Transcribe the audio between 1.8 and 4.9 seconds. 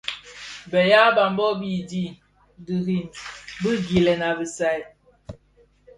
diomzèn dirim bi gilèn i bisai.